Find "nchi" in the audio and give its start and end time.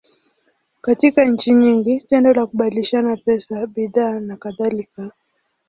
1.25-1.53